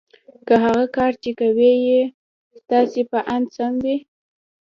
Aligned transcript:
که 0.47 0.53
هغه 0.65 0.85
کار 0.95 1.11
چې 1.23 1.31
کوئ 1.39 1.73
یې 1.87 2.01
ستاسې 2.59 3.01
په 3.11 3.19
اند 3.33 3.47
سم 3.55 3.73
وي 3.83 3.97